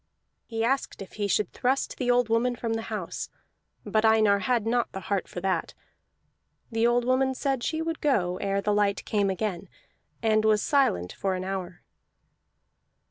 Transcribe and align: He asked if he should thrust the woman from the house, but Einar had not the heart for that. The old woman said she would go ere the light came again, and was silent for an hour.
He 0.47 0.63
asked 0.63 0.99
if 1.03 1.13
he 1.13 1.27
should 1.27 1.53
thrust 1.53 1.97
the 1.99 2.09
woman 2.11 2.55
from 2.55 2.73
the 2.73 2.81
house, 2.89 3.29
but 3.85 4.03
Einar 4.03 4.39
had 4.39 4.65
not 4.65 4.91
the 4.93 4.99
heart 5.01 5.27
for 5.27 5.41
that. 5.41 5.75
The 6.71 6.87
old 6.87 7.05
woman 7.05 7.35
said 7.35 7.61
she 7.61 7.83
would 7.83 8.01
go 8.01 8.37
ere 8.37 8.61
the 8.61 8.73
light 8.73 9.05
came 9.05 9.29
again, 9.29 9.69
and 10.23 10.43
was 10.43 10.63
silent 10.63 11.13
for 11.13 11.35
an 11.35 11.43
hour. 11.43 11.83